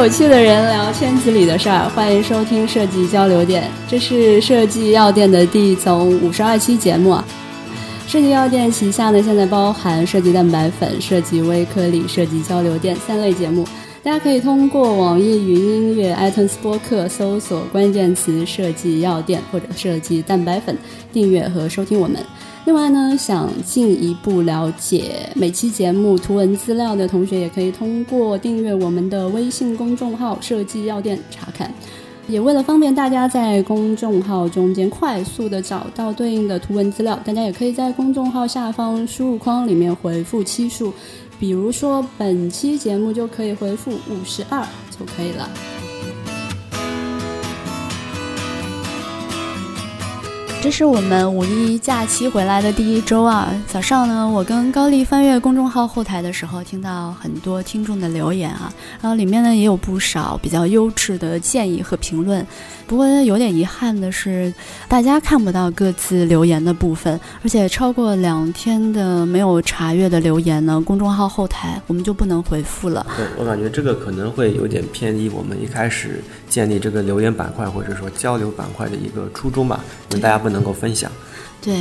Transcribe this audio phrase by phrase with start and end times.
[0.00, 3.70] 有趣的人聊圈子里的事儿，欢迎收听设计交流电。
[3.86, 7.18] 这是设计药店的第总五十二期节目。
[8.06, 13.68] 设计药店旗下呢，现在包含设计蛋白粉、设计微颗粒、设计交流电三类节目。
[14.02, 20.74] 大家可以通过网易云音乐、iTunes 播客搜索关键词“设计药店”或者“设计蛋白粉”，
[21.12, 22.16] 订阅和收听我们。
[22.64, 31.70] 另外呢，想进一步了解每期节目图文资料的同学，也可以通过订阅我们的微信公众号“设计药店”查看。
[32.26, 40.90] 也为了方便大家在公众号中间快速的找到对应的图文资料，大家也可以在公众号下方输入框里面回复期数。
[41.40, 45.48] 比如说，本期节目就可以回复五十二就可以了。
[50.62, 53.50] 这是我们五一假期回来的第一周啊！
[53.66, 62.46] 早上呢，我跟高丽翻阅公众号后台的时候，听到很多听众的留言啊，然后里面呢也有不少比较优质的建议和评论。
[62.86, 64.52] 不过有点遗憾的是，
[64.86, 73.06] 大家看不到各自留言的部分，而且超过两天的没有查阅的留言呢，公众号后台我们就不能回复了。
[73.16, 79.80] 对我感觉这个可能会有点偏离我们一开始建立这个留言板块或者说交流板块的一个初衷吧，
[80.10, 81.10] 因为大家不能够分享。
[81.62, 81.74] 对，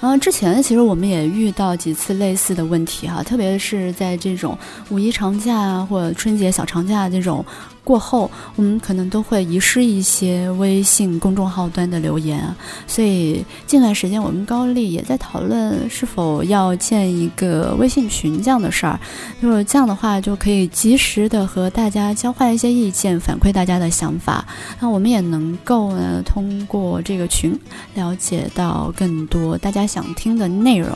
[0.00, 7.44] 然后之前其实我们也遇到几次类似的问题哈，特别是在这种五一长假啊或者春节小长假这种。
[7.86, 12.52] 过后，我们可能都会遗失一些微信公众号端的留言，
[12.88, 18.98] 所以近段时间我们高丽也在讨论是否要建一个微信群这样的事儿，
[19.40, 24.44] 就是这样的话就可以及时的和大家交换一些意见，反馈大家的想法，
[24.80, 27.56] 那我们也能够呢通过这个群
[27.94, 30.92] 了解到更多大家想听的内容。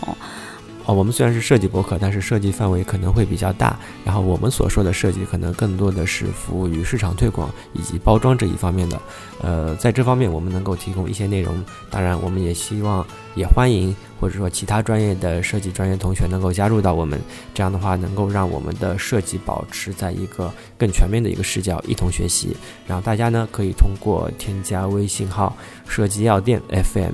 [0.91, 3.79] 哦，我们虽然是设计博客，但是设计范围可能会比较大。
[4.05, 9.01] 然后我们所说的设计，可能更多的是服务于市场推广以及包装这一方面的。
[9.41, 11.65] 呃，在这方面，我们能够提供一些内容。
[11.91, 13.07] 当然，我们也希望，
[13.37, 17.21] 也欢迎或者说其他专业的设计专业同学能够加入到我们。
[17.55, 22.57] 这样的话，能够让我们的设计保持在一个更全面的一个视角，一同学习。
[22.85, 27.13] 然后大家呢，可以通过添加微信号“设计药店 FM”。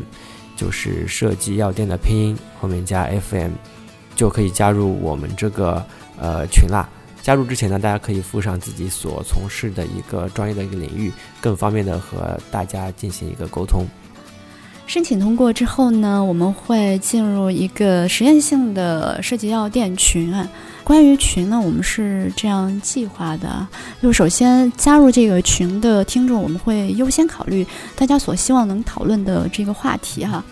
[0.57, 3.53] 就是设计药店的拼音后面加 FM，
[4.17, 5.85] 就可以加入我们这个
[6.19, 6.89] 呃群啦。
[7.23, 13.85] 加入之前呢，大家可以附上自己所从事的一个专业的一个领域，更方便的和大家进行一个沟通。
[14.87, 20.49] 申请通过之后呢，我们会进入一个实验性的设计药店群啊。
[20.87, 23.67] 关于群呢，我们是这样计划的：
[24.01, 27.67] 就首先加入这个群的听众，我们会优先考虑
[27.97, 30.45] 大家所希望能讨论的这个话题哈。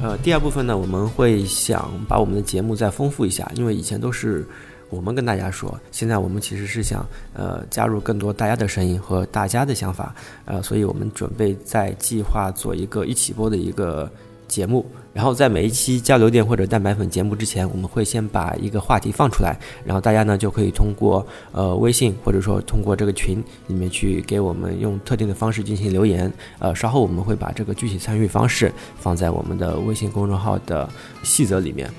[0.00, 4.48] 呃，第二部分呢，我们会想把我们的节目再丰富一下，因为以前都是
[4.88, 10.14] 我们跟大家说，现在我们其实是想呃加入更多大家的声音和大家的想法，
[10.46, 14.10] 呃，所以我们准备在计划做一个一起播的一个
[14.48, 14.84] 节目。
[15.14, 26.32] 然后在每一期交流电或者蛋白粉节目之前，我们会先把一个话题放出来，然后大家呢就可以通过呃微信或者说通过这个群里面去给我们用特定的方式进行留言。
[26.60, 30.88] 呃，稍后我们会把这个具体参与方式放在我们的微信公众号的
[31.24, 31.90] 细则里面。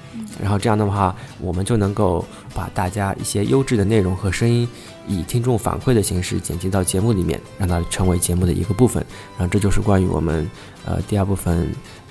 [0.41, 2.23] 然后这样的话，我们就能够
[2.53, 4.65] 把大家一些优质的内容和声音，
[5.07, 9.05] 以听众反馈的形式剪辑到节目里面，让它成为节目的一个部分。
[9.37, 10.49] 然后这就是关于我们
[10.85, 11.67] 呃第二部分。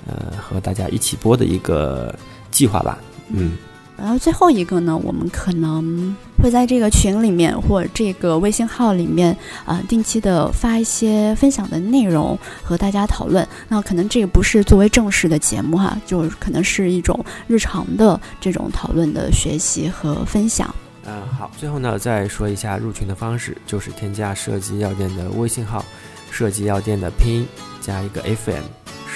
[0.09, 2.13] 呃，和大家一起播的一个
[2.49, 2.97] 计划吧，
[3.29, 3.57] 嗯，
[3.97, 13.47] 然后最后一个呢，我们可能会在这个群里面或者这个微信号里面啊，定期的发一些分享的内容和大家讨论。
[13.67, 20.73] 那可能这个不是作为正式的节目哈，就可能是一种日常的这种讨论的学习和分享。
[21.05, 25.83] 嗯，好，最后呢，再说一下入群的方式，就是添加设计药店的微信号，
[26.31, 27.47] 设计药店的拼音
[27.81, 28.63] 加一个 FM。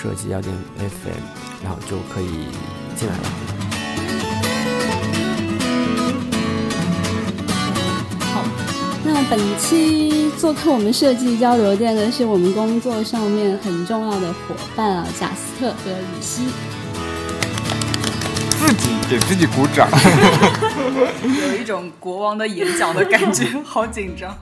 [0.02, 1.24] 设计药店 FM，
[1.64, 2.48] 然后就可以
[2.96, 3.24] 进来了。
[8.34, 8.44] 好，
[9.06, 16.48] 那本期做客我们设计交流店的是我们工作上面很重要的伙伴啊，贾斯特和雨熙。
[19.10, 19.88] 给自己鼓掌，
[21.24, 24.36] 有一种国王的演讲的感觉，好紧张。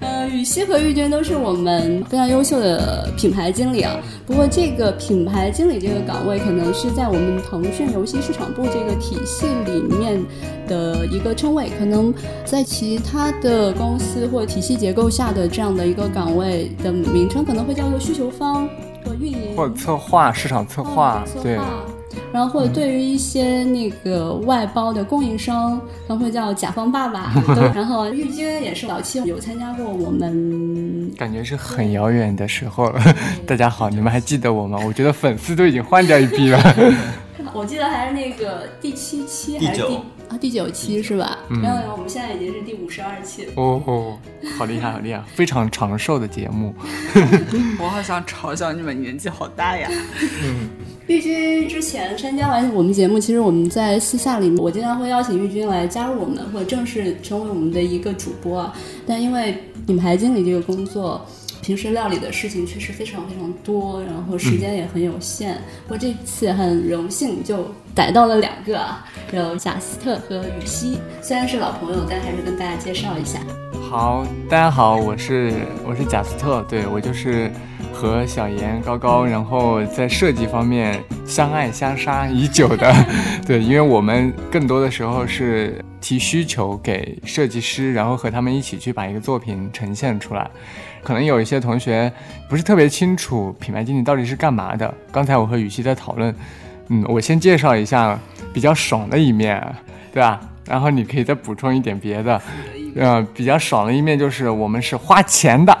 [0.00, 3.94] 呃，雨熙和玉娟都是我们非常优秀的品牌经理啊。
[4.26, 10.24] 不过，这个品牌经理这个岗位，可能是在我们腾讯游戏市场部这个体系里面
[10.66, 11.70] 的一个称谓。
[11.78, 12.12] 可能
[12.44, 18.66] 在其他的公司或体系结构下的这样的一个岗位的名称，可能会叫做需求方
[19.04, 21.58] 或运营或策划、市场策划，对。
[22.32, 27.32] 然后或者对于一些那个外包的供应商，他会叫甲方爸爸。
[27.54, 33.02] 都 然后玉军也是早期有参加过我们，感觉是很遥远的时候了。
[33.44, 34.78] 大家好，你们还记得我吗？
[34.86, 36.60] 我觉得粉丝都已经换掉一批了。
[37.52, 39.98] 我记得还是那个第七期还是第
[40.30, 41.38] 啊第九期是吧？
[41.60, 43.52] 然后我们现在已经是第五十二期了。
[43.56, 44.18] 哦哦，
[44.56, 46.72] 好厉害，好厉害，非常长寿的节目。
[47.82, 49.90] 我好想嘲笑你们年纪好大呀。
[50.44, 50.70] 嗯。
[51.08, 58.72] 玉军之前参加完我们节目，其实我们在私下里，我经常会邀请玉军来加入我们，或者正式成为我们的一个主播。
[59.04, 61.26] 但因为品牌经理这个工作，
[61.70, 65.54] 平时料理的事情确实非常非常多，然后时间也很有限。
[65.86, 67.64] 不过这次很荣幸就
[67.94, 68.84] 逮到了两个，
[69.30, 73.38] 有贾斯特和雨熙，虽然是老朋友，但还是跟大家介绍一下。
[73.88, 75.52] 好，大家好，我是
[75.86, 77.48] 我是贾斯特，对我就是。
[77.92, 82.90] 和小严、高高，然后在设计方面相爱相杀已久的，
[83.46, 90.50] 对，因为我们更多的时候是提需求给设计师，然后和他们一起去把一个作品呈现出来。
[91.02, 92.12] 可能有一些同学
[92.48, 94.92] 不是特别清楚品牌经理到底是干嘛的。
[95.10, 96.34] 刚才我和雨熙在讨论，
[96.88, 98.18] 嗯，我先介绍一下
[98.52, 99.60] 比较爽的一面，
[100.12, 100.40] 对吧？
[100.66, 102.40] 然后你可以再补充一点别的，
[102.94, 105.76] 呃，比较爽的一面就是我们是花钱的。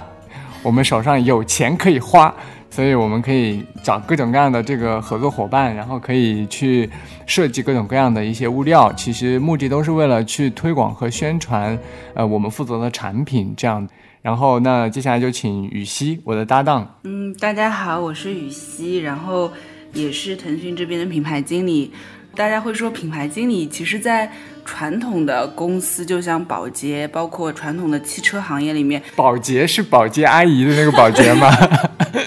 [0.62, 2.34] 我们手上有钱可以花，
[2.70, 6.90] 所以我们可以找各种各样的这个合作伙伴，然后可以去
[7.24, 8.92] 设计各种各样的一些物料。
[8.94, 11.78] 其实目的都是为了去推广和宣传，
[12.14, 13.86] 呃，我们负责的产品这样。
[14.22, 16.98] 然后那接下来就请雨熙，我的搭档。
[17.04, 19.50] 嗯，大家好，我是雨熙，然后
[19.94, 21.90] 也是腾讯这边的品牌经理。
[22.34, 24.30] 大家会说品牌经理，其实，在
[24.62, 31.50] 传统的公司，就像保洁，包括传统的汽车行业里面， 保洁是保洁阿姨的那个保洁吗？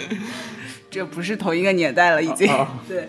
[0.90, 2.52] 这不是同一个年代了，已经。
[2.88, 3.08] 对，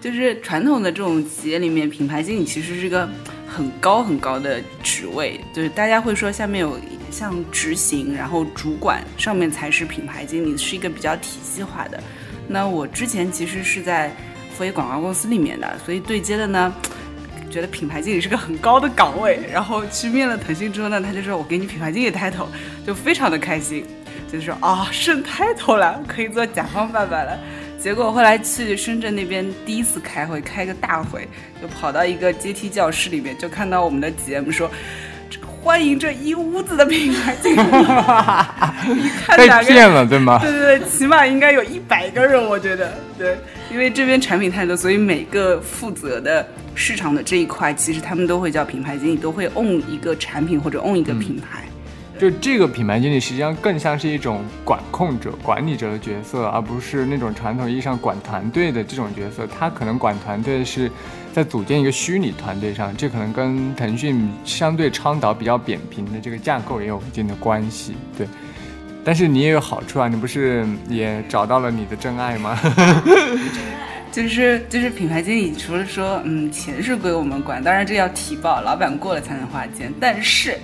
[0.00, 3.06] 就是传统的这种企业里面，品牌经理其实是个
[3.52, 6.78] 很高很高的职位，就是大家会说下面有
[7.10, 12.02] 像执行，然后主管，上面才是品牌经理，是一个比较体系化的。
[12.48, 14.10] 那我之前其实是在。
[14.54, 16.72] 佛爷广告公司里面的，所以对接的呢，
[17.50, 19.40] 觉得品牌经理是个很高的岗位。
[19.50, 22.46] 然后去面了腾讯之后呢，他就说我给你品牌经理 title，
[22.86, 23.86] 就非常的开心，
[24.30, 27.38] 就是说啊，升 title 了，可以做甲方爸爸了。
[27.82, 31.26] 结果后来去深圳那边第一次开会，开个大会，
[31.60, 34.70] 就跑到一个阶梯教室里面，就看到我们的节目说。
[35.64, 37.56] 欢迎这一屋子的品牌经理，
[39.00, 40.40] 一看被骗了，对吗？
[40.42, 43.38] 对对对，起码应该有一百个人，我觉得，对，
[43.70, 46.44] 因为这边产品太多，所以每个负责的
[46.74, 51.62] 市场的这一块，其实他们都会叫品牌经理，都会 own 一个产品或者 own 一个品牌。
[52.22, 59.44] 就这个品牌经理，实际上更像是一种管控者、管理者的角色，而不是那种传统意义上管团队的这种角色。
[59.44, 60.88] 他可能管团队是
[61.32, 67.96] 在组建一个虚拟团队上，这可能跟腾讯相对倡导比较扁平的这个架构也有一定的关系。
[68.16, 68.24] 对，
[69.04, 72.56] 但是你也有好处啊，你不是也找到了你的真爱吗？
[74.12, 80.56] 就是就是品牌经理，除了说嗯钱是归我们管，当然这要提报，老板过了才能花钱，但是。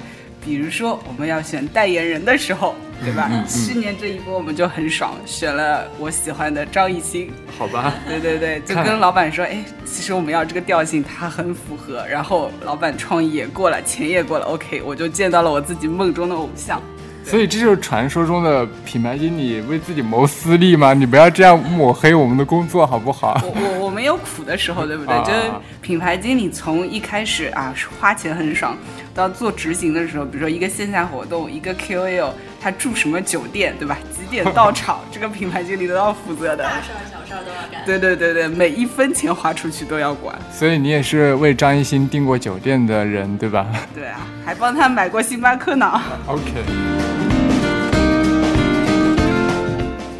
[0.44, 2.74] 比如说我们要选代言人的时候，
[3.04, 3.30] 对吧？
[3.46, 7.30] 去年这一波我们就很爽，选了我喜欢的张艺兴。
[7.58, 7.94] 好吧。
[8.08, 12.06] 对对对，就跟老板说，哎，其实我们要这个调性，它很符合。
[12.08, 16.80] 然后老板创意也过了，钱也过了，OK，我就见到了我自己梦中的偶像。
[17.24, 20.94] 所以这就是传说中的品牌经理为自己谋私利吗？
[20.94, 23.38] 你不要这样抹黑我们的工作好不好？
[23.44, 25.14] 我我我们有苦的时候，对不对？
[25.24, 28.74] 就是品牌经理从一开始啊，花钱很爽。
[29.18, 33.98] 到做执行的时候，比如说一个线下活动，一个 KOL，他住什么酒店，对吧？
[34.14, 36.62] 几点到场，这个品牌经理都要负责的。
[36.62, 37.84] 大事儿、小事儿都要干。
[37.84, 40.38] 对对对对，每一分钱花出去都要管。
[40.52, 43.66] 所以你也是为张艺兴订过酒店的人，对吧？
[43.92, 46.00] 对啊，还帮他买过星巴克呢。
[46.28, 46.44] OK。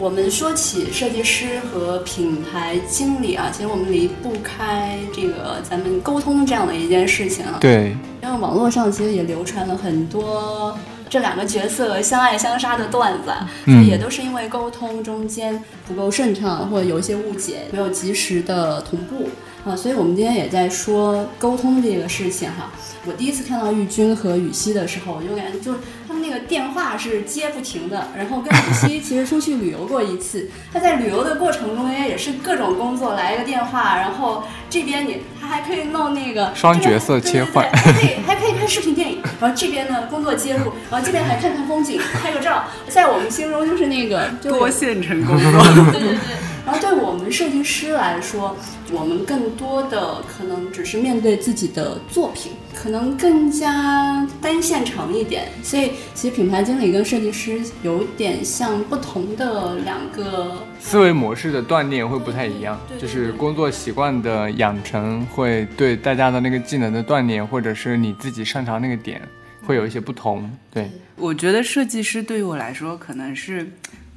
[0.00, 7.59] 我们说起设计师和品牌经理啊，其实我们离不开这个咱们沟通这样的一件事情啊。
[7.61, 7.95] 对。
[8.28, 10.76] 因为网络上其实也流传了很多
[11.08, 13.32] 这两个角色相爱相杀的段子，
[13.64, 19.30] 嗯，也都是因为沟通中间不够顺畅，或者有一些误解，没有及时的同步
[19.69, 19.77] 啊。
[19.77, 22.71] 所以我们今天也在说沟通这个事情哈。
[23.07, 26.19] 我第一次看到玉军和雨熙的时候，我就感觉就是他们。
[26.21, 45.51] 那个电话是接不停的，然后跟雨熙其实出去旅游过一次，他在旅游的过程中间也是各种工作来一个电话，然后这边你他还可以弄那个双角色切换，还可以还可以看视频电影，然后这边呢工作接入，然后这边还看看风景，拍个照，在我们心中就是那个多线程工作，
[45.93, 46.48] 对对对。
[46.69, 48.55] 然后对我们设计师来说，
[48.93, 55.49] 我们更多的可能只是面对自己的作品，可能更加单线程一点。
[55.63, 69.23] 所以，其实品牌经理跟设计师有点像不同的两个思维模式的锻炼会不太一样，就是工作习惯的养成会对大家的那个技能的锻炼，或者是你自己擅长那个点，
[69.65, 70.51] 会有一些不同。
[70.71, 73.67] 对，我觉得设计师对于我来说，可能是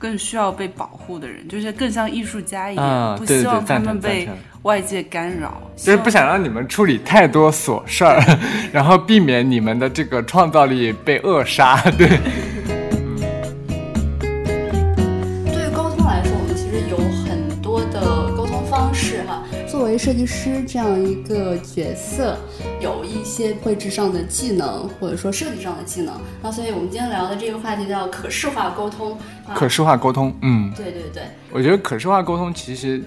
[0.01, 4.27] 更需要被保护的人，就是更像艺术家一样，不希望他们被
[4.63, 8.19] 外界干扰，就是不想让你们处理太多琐事儿，
[8.73, 11.79] 然后避免你们的这个创造力被扼杀。
[11.97, 12.09] 对
[19.91, 22.37] 为设计师这样一个角色，
[22.79, 26.17] 有一些绘制上的技能，或者说设计上的技能。
[26.41, 29.17] 那所以我们今天聊的这个话题叫可视化沟通。
[29.45, 33.03] 啊可视化沟通，嗯，对对对，我觉得可视化沟通其实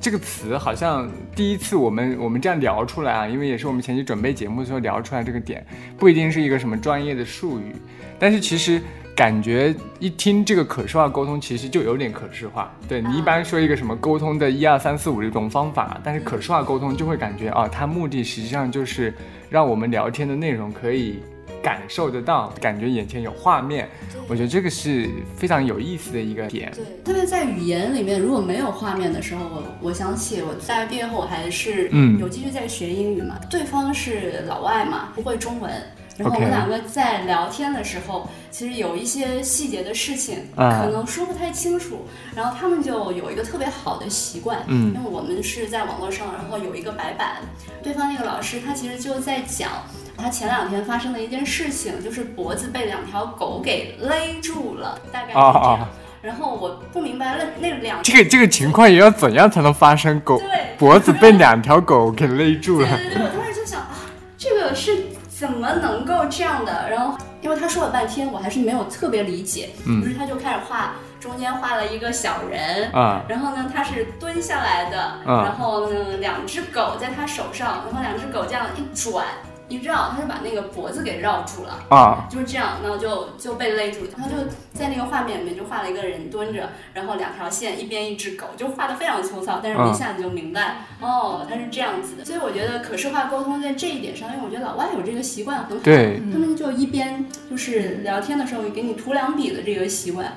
[0.00, 5.66] 这个词好像第一次我们我们这样聊出来啊，因为也是我们前期准备节目的时候聊出来这个点，
[5.98, 7.74] 不一定是一个什么专业的术语，
[8.18, 8.80] 但是其实。
[9.14, 12.72] 感觉一听这个可视化沟通，其实就有点可视化。
[12.88, 19.14] 对你一般说一个什么沟通的一二三四五这种方法，但是可视化沟通就会感觉啊，它目的实际上就是
[19.48, 21.20] 让我们聊天的内容可以
[21.62, 23.88] 感受得到，感觉眼前有画面。
[24.26, 26.72] 我觉得这个是非常有意思的一个点。
[26.74, 33.38] 对，特别在语言里面，如果没有画面的时候，我我想起我大学毕业后，我还是嗯有继续在学英语嘛。
[33.48, 35.70] 对方是老外嘛，不会中文，
[36.16, 42.06] 然后我们两个在聊天的时候，其实有一些细节的事情啊可能说不太清楚，
[42.36, 47.36] 然后他们就有一个特别好的习惯，嗯因为我们是在网络上，然后有一个白板，
[47.82, 49.70] 对方那个老师他其实就在讲。
[50.16, 55.52] 他前两天发生的一件事情，就是脖子被两条狗给勒住了，大概是这样。
[55.52, 55.90] 啊啊
[56.22, 60.18] 然后我不明白那那两这个这个情况也要怎样才能发生？
[60.20, 62.88] 狗对脖子 被两条狗给勒住了。
[62.96, 63.90] 对对对，我当时就想啊，
[64.38, 65.03] 这个是
[65.44, 66.88] 怎么能够这样的？
[66.88, 69.68] 然后因为他说了半天，我还是没有特别理解。
[69.84, 72.90] 嗯于是他就开始画，中间画了一个小人。
[72.92, 79.26] 啊然后呢，他是蹲下来的，嗯然后呢，两只狗在他手上，然后两只狗这样一转
[79.68, 81.84] 一绕，他就把那个脖子给绕住了。
[81.88, 84.34] 啊就是这样，然后就就被勒住，他就
[84.72, 92.24] 在那个画面里面就画了一个人蹲着，然后两条线，一边一只狗，就画的非常粗糙，但是我一下子就明白，哦，他是这样子的。
[92.24, 100.36] 所以我觉得可视化沟通在这一点上，因为我觉得老外有这个习惯很好，对他们就一边就是聊天的时候给你涂两笔的这个习惯，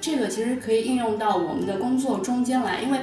[0.00, 2.98] 这个其实可以应用到我们的工作中间来，因为。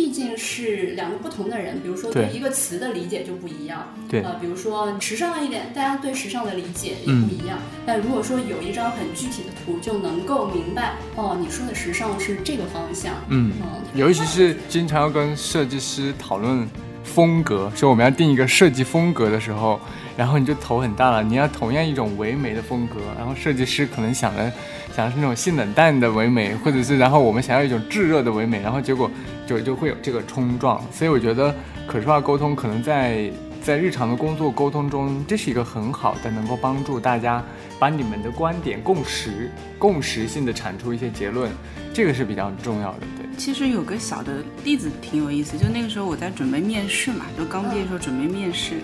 [0.00, 7.58] 毕竟是两个不同的人，比如说对对一个词的理解就不一样，对呃，比如说时尚一点，大家对时尚的理解也嗯不一样。
[7.84, 13.12] 但如果说有一张很具体的图，就能够明白哦，你说的时尚是这个方向。
[13.28, 16.66] 嗯，嗯，尤其是经常要跟设计师讨论
[17.04, 19.78] 风格，说我们要定一个设计风格的时候，
[20.20, 21.22] 然后你就头很大了。
[21.22, 24.52] 你要同样一种唯美的风格，然后设计师可能想的
[24.94, 29.10] 想的是那种性冷淡的唯美，或者是然后我们想要一种炙热的唯美，然后结果
[29.46, 30.78] 就就会有这个冲撞。
[30.92, 31.54] 所以我觉得
[31.86, 33.30] 可视化沟通可能在
[33.62, 37.44] 在日常的工作沟通中，这是一个很好的能够帮助大家
[37.78, 41.50] 把你们的观点共识共识性的产出一些结论，
[41.92, 43.00] 这个是比较重要的。
[43.16, 43.26] 对。
[43.36, 48.74] 其实有个小的例子挺有意思，就那个时候我在准备面试嘛，就刚毕业的时候准备面试，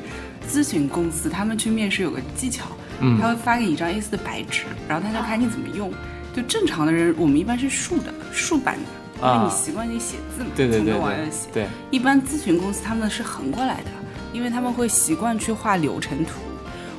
[0.48, 2.66] 咨询公司他们去面试有个技巧，
[3.00, 5.92] 嗯他会发给你一张 A4 的白纸，然后他就看你怎么用。
[6.34, 8.82] 就正常的人，我们一般是竖的，竖版的，
[9.16, 11.48] 因为啊你习惯性写字嘛，对对对从头往右写。
[11.50, 13.90] 对，一般咨询公司他们是横过来的，
[14.36, 16.32] 因为他们会习惯去画流程图，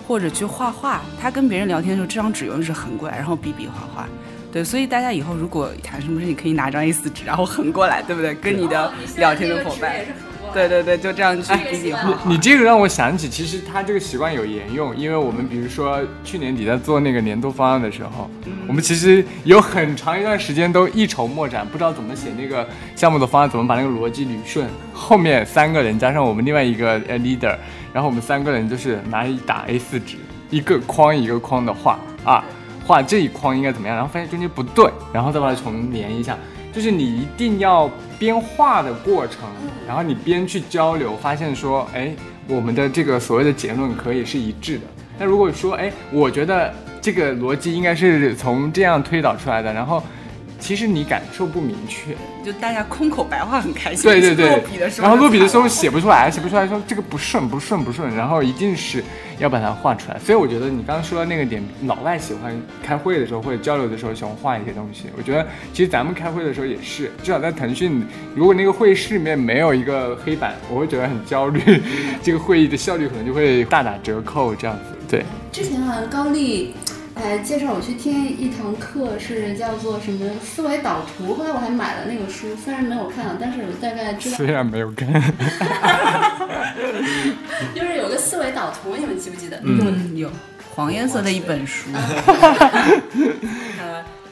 [0.08, 1.02] 或者去画画。
[1.22, 4.08] 他跟别人聊天的时候，这张纸永远是横过来，然后比比划划。
[4.52, 8.34] 对，所以大家以后如果谈什么事你，可以拿张 A4 纸，然后横过来，对不对？
[8.34, 9.94] 跟你的聊天的伙伴，
[10.54, 11.96] 对对对，就这样去比比。
[12.26, 18.30] 你这个让我想起，其实他这个习惯有沿用，因为我们比如说去年底在做那个年度方案的时候，
[18.68, 24.68] 我们其实有很长一段时间都一筹莫展，不知道怎么写那个项目的方案，怎么把那个逻辑捋顺。
[24.94, 27.56] 后面三个人加上我们另外一个呃 leader，
[27.94, 30.18] 然后我们三个人就是拿一打 A4 纸，
[30.50, 32.44] 一个框一个框的画啊，
[32.86, 36.38] 画这一框应该怎么样，然后发现中间不对，然后再把它重连一下。
[36.78, 39.50] 就是你一定要边画的过程，
[39.88, 42.16] 然后你边去交流，发现说，哎，
[42.48, 44.84] 我们的这个所谓的结论可以是一致的。
[45.18, 50.04] 那如果说，哎，我觉得这个逻辑应该是从这样推导出来的，然后
[50.60, 54.04] 其实你感受不明确，就大家空口白话很开心。
[54.04, 54.50] 对对对。
[54.50, 59.04] 落笔的时候，然后落笔的时候写不出来，写不出来，说这个不顺不顺不顺，然后一定是
[59.40, 60.20] 要把它画出来。
[60.20, 65.06] 所以我觉得你刚刚说的那个点，老外喜欢开会的时候或者交流的时候喜欢画一些东西。
[65.18, 68.04] 我觉得其实咱们开会的时候也是，至少在腾讯，
[68.36, 71.62] 如果那个会议室里面没有一个黑板，我会觉得很焦虑，
[72.24, 74.56] 这个会议的效率可能就会大打折扣。
[74.56, 75.24] 这样子，对。
[75.52, 76.74] 之前好像高丽。
[77.18, 81.34] 还介绍我去听一堂课，是叫做什么思维导图。
[81.34, 84.38] 后来我还买了那个书，虽然没有看，但是我大概知道。
[84.38, 85.12] 虽然没有看，
[87.76, 89.60] 就是有个思维导图，你们记不记得？
[89.64, 90.30] 嗯，有
[90.76, 91.90] 黄颜色的一本书。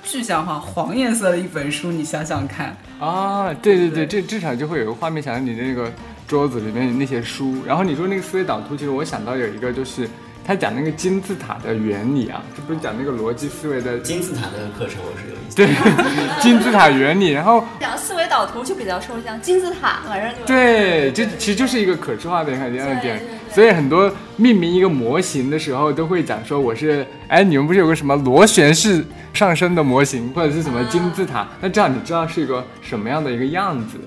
[0.04, 3.52] 具象化黄颜色的一本书，你想想看啊！
[3.62, 5.92] 对对对，这至少就会有个画面，想你那个
[6.28, 7.64] 桌子里面那些书。
[7.66, 10.08] 然后你说那个思维导图，其实我想到有一个就是。
[10.46, 15.56] 他讲那个金字塔的原理啊，这不是讲那个逻辑思维的金字塔的课程，我是有意思。
[15.56, 15.68] 对，
[16.40, 23.20] 金字塔原理，然后讲思维导图就比较抽象，金字塔反正就对，这其实就是一个可视化的一个点。
[23.52, 31.48] 所以很多命名一个模型的时候，都会讲说我是，哎，你们不是有个什么螺旋式上升的模型，或者是什么金字塔？
[31.62, 33.98] 那这样你知道是一个什么样的一个样子？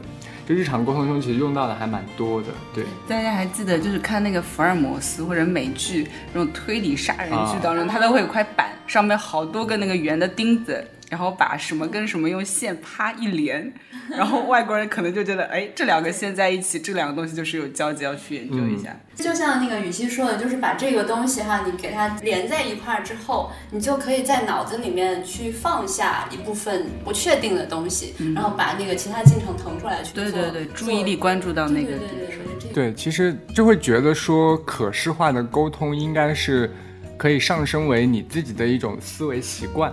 [0.49, 2.49] 就日常沟通中，其实用到的还蛮多的。
[2.73, 10.83] 对，大家还记得，就是看那个福尔摩斯或者美剧那种推理杀人剧当中，他都会有块板，上面好多个那个圆的钉子。
[11.11, 13.73] 然后把什么跟什么用线啪一连，
[14.11, 18.95] 然后外国人可能就觉得，哎，这两个线在一起，这两个东西就是有交集，要去研究一下。
[19.15, 31.93] 就像那个雨欣说的，就是把这个东西哈，你给它连在一块儿之后，你就可以在脑子里面去放下一部分不确定的东西，然后把那个其他进程腾出来去对对对，注意力关注到那个。
[31.93, 36.71] 对对对对，其实就会觉得说，可视化的沟通应该是
[37.17, 39.93] 可以上升为你自己的一种思维习惯。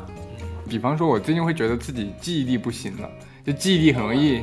[0.69, 3.09] 比方说，我最近会觉得自己记忆力不行了，
[3.45, 4.41] 就记忆力很容易，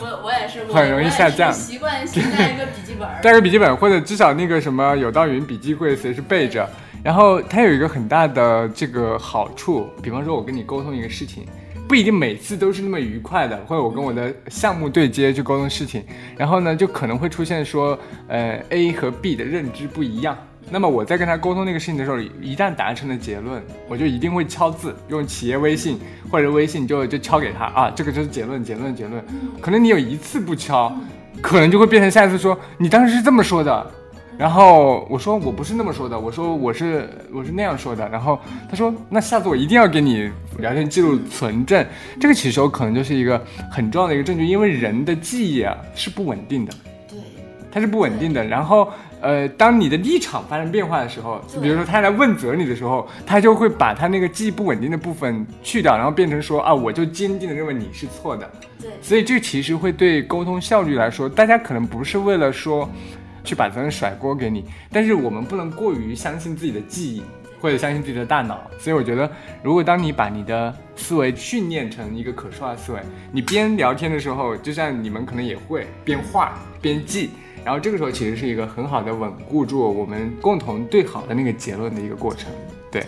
[0.00, 6.68] 我我也是很容易下降，习惯性带一个笔记本， 带个笔记本或者至少那个什么有道云笔记柜随时备着。
[7.02, 11.44] 然后它有一个很大的这个好处，比方说我跟你沟通一个事情，
[11.88, 16.04] 不一定每次都是那么愉快的，或者我跟我的项目对接去沟通事情，
[16.36, 17.98] 然后呢就可能会出现说，
[18.28, 20.38] 呃 A 和 B 的认知不一样。
[20.72, 29.22] 那么我在跟他沟通那个事情的时候，一旦达成了结论，我就一定会敲字，用企业微信或者微信就就敲给他啊，这个就是结论，结论，结论。
[29.60, 30.90] 可能你有一次不敲，
[31.42, 33.90] 可能就会变成下一次说你当时是这么说的，
[34.38, 41.86] 然后我说我不是那么说的，我说我是我是那样说的，然后他说那下次我一定要给你聊天记录存证，
[42.18, 46.72] 这个其实可能就是一个很重要的一个证据，因为人的记忆啊是不稳定的，
[47.72, 48.88] 它是不稳定的，然后。
[49.24, 58.50] 呃，当你的立场发生变化的时候，比如说他来问责你的时候，他就会把他那个记忆不稳定的部分去掉，然后变成说啊，我就坚定的认为你是错的。
[58.80, 62.90] 对，所以这其实会对沟通效率来说，大家可能不是为了说
[63.44, 67.22] 去把责任甩锅给你，但是我们不能过于相信自己的记忆
[67.60, 68.68] 或者相信自己的大脑。
[68.76, 69.30] 所以我觉得，
[69.62, 72.98] 如果当你把你的思维训练成一个可视化思维，
[73.30, 77.30] 你边聊天的时候，就像你们可能也会边画边记。
[77.64, 82.50] 然后这个时候其实是一个很好的稳固住我们共同对好的那个结论的一个过程，
[82.90, 83.04] 对。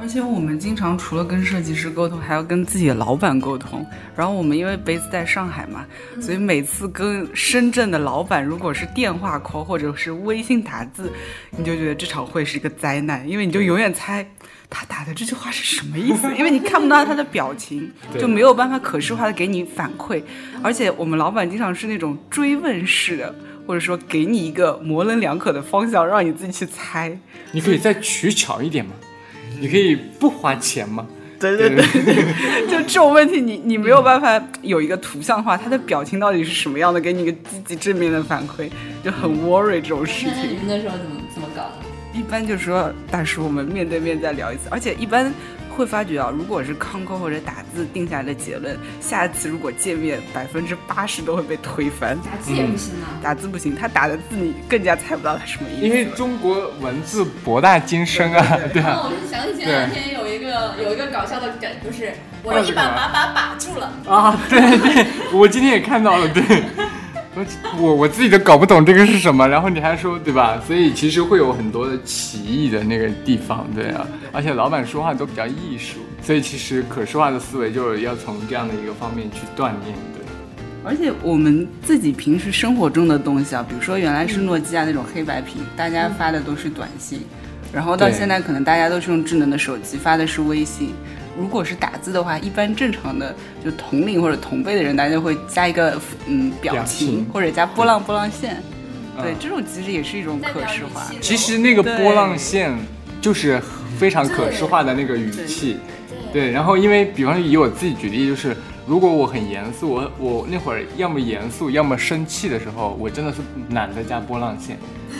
[0.00, 3.86] 而且我们经常除了跟设计师沟通，还要跟自己的老板沟通。
[4.16, 5.86] 然后我们因为 base 在上海嘛，
[6.20, 11.12] 所以每次跟深圳的老板如果是电话 call 或者是微信打字，
[11.56, 14.26] 你就觉得这场会是一个灾难，因为你就永远猜
[14.68, 17.88] 他打的这句话是什么意思，因为你看不到他的表情，
[18.18, 20.20] 就没有办法可视化的给你反馈。
[20.64, 23.32] 而且我们老板经常是那种追问式的。
[23.66, 27.16] 或者说给你一个模棱两可的方向，让你自己去猜。
[27.52, 28.92] 你可以再取巧一点吗？
[29.60, 31.06] 你可以不花钱吗？
[31.38, 31.82] 对对对，
[32.70, 38.70] 就这种问题，你你没有办法有一个图像化，他的表情到底是什么样的，给你一个积极正面的反馈，
[39.02, 40.32] 就很 worry 这种事情。
[40.36, 41.70] 那你们那时候怎么怎么搞？
[42.14, 45.32] 一般就是说，大叔，我们面对面再聊一次，而且一般。
[45.72, 52.16] 会发觉啊，如果是康扣或者打字定下来的结论，下一次如果见面，百分之八十都会被推翻。
[52.18, 55.86] 打字也不行啊，打字不行，他打的字你更加猜不到他什么意思。
[55.86, 59.02] 因为中国文字博大精深啊，对啊。
[59.04, 66.42] 我就想起前两天有一个有一个搞笑的梗，就是我一把把把把住了啊，对对， 我今天也看到了，对。
[67.80, 70.60] 我我自己都搞不懂这个是什么，然后你还说对吧？
[70.66, 74.06] 所以其实会有很多的歧义的那个地方，对啊。
[74.32, 80.22] 而且老板说话都比较艺术，所以其实可视化的思维就是要从这样的一个方面去锻炼，对。
[80.84, 87.20] 而且我们自己平时生活中的东西啊，比如说原来是诺基亚那种黑白屏，大家发的都是短信，
[87.72, 90.92] 然后到现在可能大家都是用智能的手机发的是微信。
[91.38, 98.62] 如果是打字的话，一般正常的就同龄或者同辈的人，大家会加一个嗯表表情情或者加波浪波浪线。
[99.20, 101.02] 对嗯，这种其实也是一种可视化。
[101.20, 102.74] 其实那个波浪线
[103.20, 103.60] 就是
[103.98, 105.76] 非常可视化的那个语气，
[106.32, 106.50] 对。
[106.50, 113.38] 然后因为比方说以我自己举例，就是如果我很严肃，我我那会儿要么严肃，要么生气的时候，我真的是
[113.70, 114.78] 懒得加波浪线，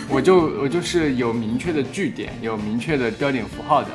[0.09, 3.89] 我就我就是有明确的句点，有明确的标点符号的。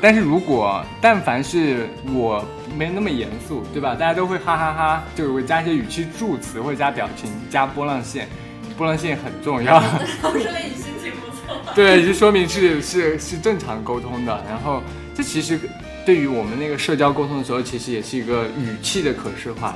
[0.00, 2.44] 但是如果但凡是我
[2.76, 3.94] 没那么严肃，对吧？
[3.94, 8.28] 大家都会哈哈哈就是会加一些语气助词或者加表情，加波浪线，
[8.76, 9.80] 波浪线很重要。
[10.20, 11.74] 说明你心情不错。
[11.74, 14.44] 对，就说明是是是正常沟通的。
[14.48, 14.82] 然后
[15.14, 15.58] 这其实
[16.04, 19.74] 对于我们那个社交沟通的时候，其实也是一个语气的可视化。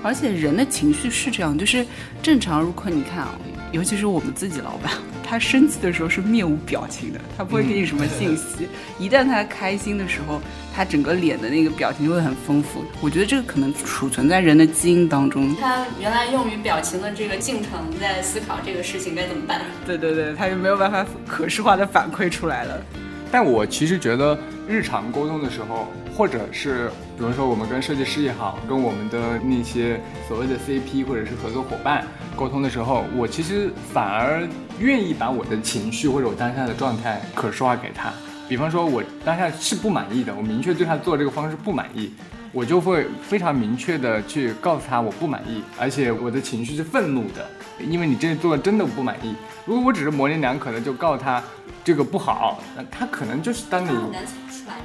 [0.00, 1.84] 而且人的情绪是这样，就是
[2.22, 2.62] 正常。
[2.62, 3.30] 如果你看啊，
[3.70, 8.66] 尤其是我们自己老板，他生气的时候是面无表情的，他不会给你什么信息。
[8.98, 10.40] 一旦他开心的时候，
[10.74, 12.82] 他整个脸的那个表情就会很丰富。
[13.00, 15.54] 我觉得这个可能储存在人的基因当中。
[15.56, 19.60] 他原来用于表情的这个进程，在思考这个事情该怎么办。
[19.84, 22.80] 对对对，他就没有办法可视化的反馈出来了。
[23.30, 32.04] 但我其实觉得日常沟通的时候，或者是比如说我们跟设计师也好，跟我们的那些所谓的 CP 或者是合作伙伴
[32.34, 34.44] 沟通的时候，我其实反而
[34.80, 38.12] 愿意把我的情绪或者我当下的状态可视化给他。
[38.48, 42.10] 比方说，我当下是不满意的，我明确对他做这个方式不满意，
[42.50, 49.36] 我就会非常明确的去告诉他我不满意，而且我的情绪是愤怒的，因为你这做的真的不满意。
[49.64, 51.40] 如果我只是模棱两可的就告诉他
[51.84, 53.90] 这个不好，那他可能就是当你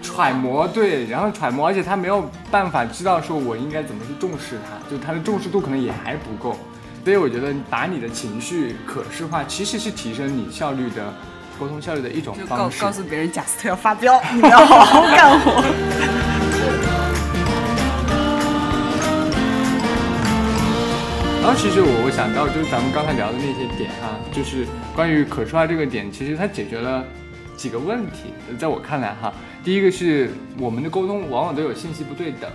[0.02, 6.58] 揣揣摩对，然后揣摩，而且他没有办法知道说我应该怎么去重视他，就他的重视度可能也还不够。
[7.04, 11.14] 所以我觉得把你的情绪可视化，其实是提升你效率的
[11.60, 12.82] 沟通效率的一种方式。
[12.82, 15.62] 告诉别人贾斯特要发飙，你们要好 好干活。
[21.42, 24.66] 然后其实我我想到就是咱们刚才聊的那些点哈、就是
[24.96, 27.04] 关于可视化这个点，其实它解决了
[27.58, 32.52] 几个问题，在我看来哈，第一个是我们的沟通往往都有信息不对等，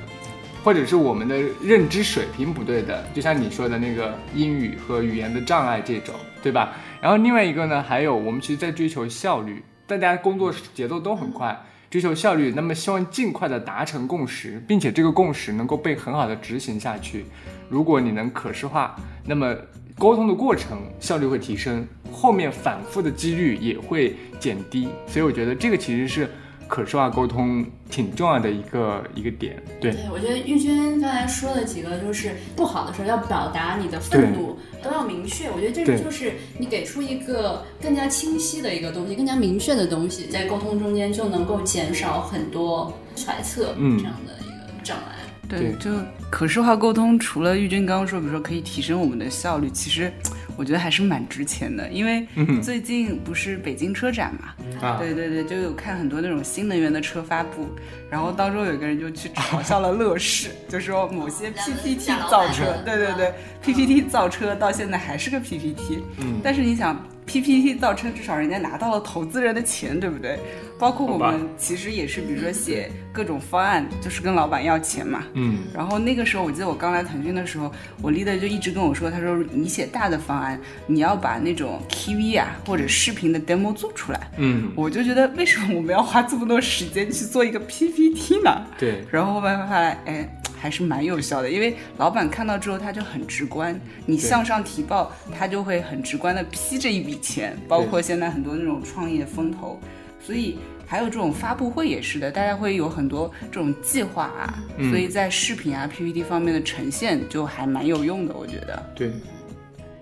[0.63, 6.75] 或者是我们的认知水平不对等，就像你说的那个英语和语言的障碍这种，对吧？
[7.01, 11.59] 然后另外一个呢，还有我们其实在追求效率，大家工作节奏都很快。
[11.89, 17.25] 追求效率，那么希望尽快的达成共识，并且这个共识能够被很好的执行下去。
[17.71, 18.95] 如果你能可视化，
[19.25, 19.57] 那么
[19.97, 24.91] 沟通的过程效率会提升，后面反复的几率也会减低。
[25.07, 26.29] 所以我觉得这个其实是
[26.69, 29.61] 可视化沟通挺重要的一个一个点。
[29.81, 35.51] 对，对，我觉得玉军刚才说的几个，就是不好的时候要表达你的愤怒，都要明确。
[35.51, 45.17] 我觉得这个就是你给出一个更加清晰的一个东西，更加明确的东西，在沟通中间就能够减少很多揣测嗯这样的一个障碍。
[45.49, 45.91] 对，对就
[46.31, 50.13] 可视化沟通，除了玉军刚刚说，比如说可以提升我们的效率，其实
[50.59, 51.89] 我觉得还是蛮值钱的。
[51.89, 54.55] 因为嗯最近不是北京车展嘛，
[54.87, 57.69] 啊，对对对，就有看很多那种新能源的车发布，
[58.11, 66.41] 然后当中有一个人就去嘲笑了乐视，就说某些 PPT 造车，对对对，PPT 造车到现在还是个 PPT，嗯。
[66.43, 70.39] 但是你想 PPT 造成，至少人家拿到了投资人的钱，对不对？
[70.79, 84.31] 包括我们其实也是，比如说写各种方案，就是跟老板要钱嘛，嗯然后那个时候，我记得我刚来腾讯的时候，我 leader 就一直跟我说，他说你写大的方案，你要把那种 TV 啊或者视频的 demo 做出来。
[84.37, 88.65] 嗯，我就觉得为什么我们要花这么多时间去做一个 PPT 呢？
[88.79, 99.81] 对，然后后面发来，哎，还是蛮有效的，因为老板看到之后他就很直观，你向上提报，他就会很直观的批这一笔钱，包括现在很多那种创业风投，
[100.21, 100.59] 所以。
[100.91, 108.91] 还有这种发布会也是的，大家会有很多这种计划啊，嗯所以在视频啊、PPT 方面的呈现就还蛮有用的，我觉得。
[108.95, 109.13] 对，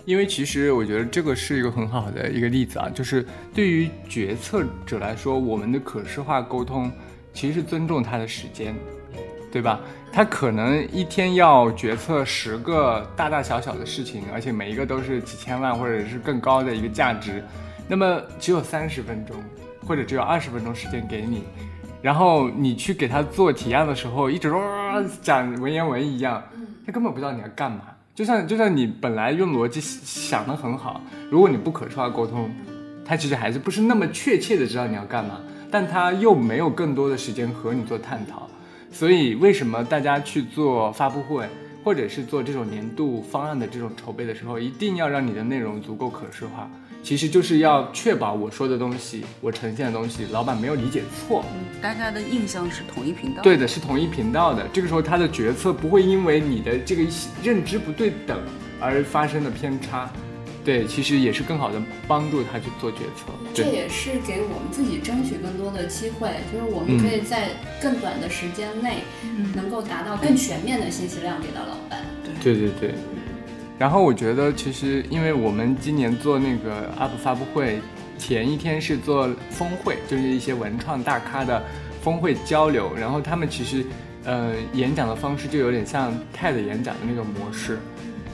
[0.05, 6.89] 因为其实我觉得这个是一个很好的一个例子啊，就是对于决策者来说，我们的可视化沟通
[7.35, 8.73] 其实是尊重他的时间，
[9.51, 9.81] 对吧？
[10.17, 17.45] 他可能一天要决策十个大大小小的事情，而且每一个都是几千万或者是更高的一个价值，
[17.87, 19.37] 那么只有三十分钟
[19.87, 21.45] 或者只有二十分钟时间给你。
[22.01, 24.51] 然后你去给他做提案的时候，一直
[25.21, 26.43] 讲文言文一样，
[26.87, 27.83] 他根本不知道你要干嘛。
[28.15, 30.99] 就像就像你本来用逻辑想的很好，
[31.31, 32.51] 如果你不可视化沟通，
[33.05, 38.49] 他其实还是不是那么确切的知道你要干嘛，但他又没有更多的时间和你做探讨。
[38.99, 41.47] 所以为什么大家去做发布会，
[41.85, 46.67] 或者是做这种年度方案的这种筹备的时候，一定要让你的内容足够可视化。
[47.03, 51.45] 其实就是要确保我说的东西，我呈现的东西，老板没有理解错。
[51.53, 53.43] 嗯，大家的印象是同一频道。
[53.43, 54.67] 对的，是同一频道的。
[54.73, 57.03] 这个时候他的决策不会因为你的这个
[57.43, 58.41] 认知不对等
[58.81, 60.11] 而发生的偏差。
[60.67, 63.33] 对，其实也是更好的帮助他去做决策。
[63.55, 67.51] 这也是给我们自己争取更多的机会，就是我们可以在
[67.81, 69.05] 更短的时间内，
[69.55, 72.05] 能够达到更全面的信息量给到老板。
[72.43, 72.95] 对对对。
[73.79, 77.79] 然后我觉得，其实因为我们今年做那个 UP 发布会，
[78.19, 81.63] 前一天是做峰会，就是一些文创大咖的
[82.03, 83.85] 峰会交流，然后他们其实，
[84.25, 87.79] 呃，演讲的方式就有点像 TED 演讲的那种模式。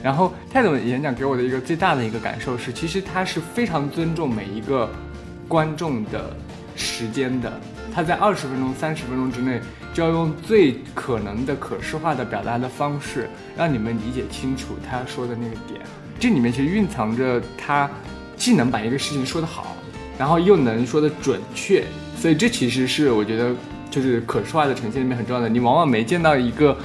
[0.03, 4.91] 然后泰总演讲给我的一个最大的一个感受是，其实他是非常尊重每一个
[5.47, 6.35] 观众的
[6.75, 7.53] 时间的。
[7.95, 9.61] 他在二十分钟、三十分钟之内，
[9.95, 15.81] 就要用最可能的可视化的表达的方式，让你们理解清楚他说的那个点。
[16.19, 17.89] 这里面其实蕴藏着他
[18.37, 19.77] 既能把一个事情说得好，
[20.19, 21.85] 然后又能说得准确。
[22.17, 23.55] 所以这其实是我觉得
[23.89, 25.49] 就是可视化的呈现里面很重要的。
[25.49, 26.77] 你往往没见到一个。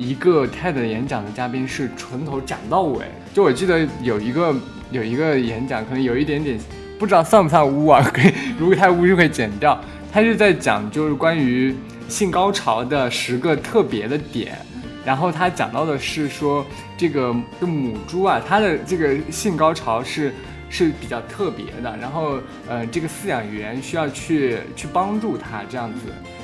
[0.00, 4.54] 一个 TED 演讲的嘉宾是从头讲到尾，就我记得有一个
[4.90, 6.58] 有一个演讲，可能有一点点
[6.98, 8.02] 不知道算不算污啊？
[8.02, 9.78] 可以，如果太污就可以剪掉。
[10.10, 11.76] 他是在讲就是关于
[12.08, 14.58] 性高潮的十个特别的点，
[15.04, 16.64] 然后他讲到的是说
[16.96, 20.32] 这个母猪啊，它的这个性高潮是
[20.70, 26.00] 是比较特别的，然后呃这个饲养员需要去去帮助它这样子。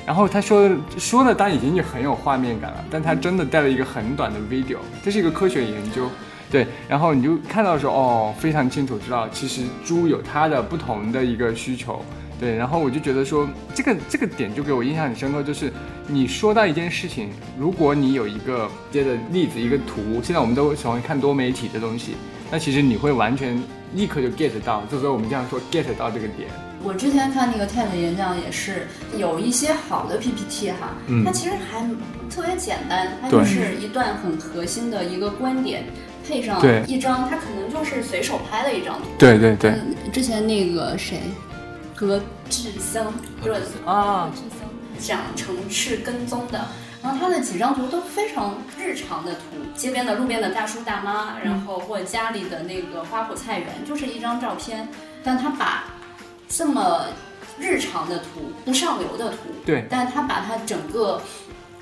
[0.06, 6.08] 然后他说说的当然已经就很有画面感了，但他真的带了一个很短的 video，这是一个科学研究，
[6.48, 12.00] 对，然后你就看到说哦，非常清楚知道其实猪有它的不同的一个需求，
[12.38, 15.72] 对，然后我就觉得说这个这个点就给我印象很深刻，就是
[16.06, 22.14] 你说到一件事情，如果你有一个接的例子一个图，现在我们都喜欢看多媒体的东西，
[22.48, 23.60] 那其实你会完全
[23.94, 26.48] 立刻就 get 到，就是我们这样说 get 到这个点。
[26.86, 28.86] 我之前看那个 TED 演讲也是
[29.18, 30.94] 有一些好的 PPT 哈，
[31.24, 31.84] 它其实还
[32.30, 35.84] 特别简单，它就是一段很核心的一个观点，
[36.24, 39.08] 配上一张，它可能就是随手拍的一张图。
[39.18, 39.74] 对对对。
[40.12, 41.22] 之前那个谁，
[41.92, 43.04] 何志森，
[43.42, 46.68] 对啊，志森讲城市跟踪的，
[47.02, 49.40] 然后他的几张图都非常日常的图，
[49.74, 54.88] 街边的路边的大叔大妈，然后或者家里的那个花圃菜园，就是一张照片，
[55.24, 55.82] 但他把。
[56.48, 57.06] 这么
[57.58, 61.20] 日常的图，不上流的图，对，但是他把他整个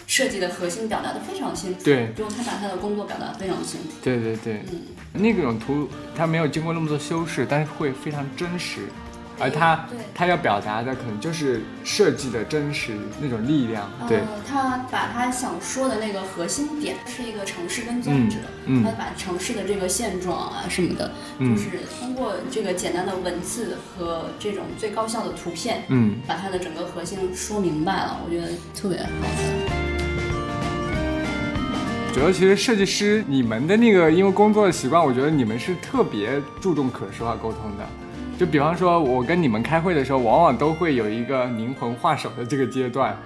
[0.07, 4.81] 设计的核心表达的非常清楚，对，就他把他的工作表达的非常清楚，对对对，嗯，
[5.13, 8.89] 那种图他没有经过那么多修饰，但是会非常真实。
[9.39, 13.91] 而他，他要表达的可能就是设计的真实那种力量。
[14.09, 18.37] 对，他把他想说的那个核心点是一个城市跟踪者，
[18.85, 29.09] 他把城市的这个现状啊什么的，就是通过这个简单的文字和这种最高效的图片，嗯，把他的整个核心说明白了，我觉得特别好。
[32.15, 37.85] 主要其实设计师你们的那个因为工作的习惯，我觉得你们是特别注重可视化沟通的。
[38.39, 43.17] 就比方说，我跟你们开会的时候，往往都会有一个灵魂画手的这个阶段。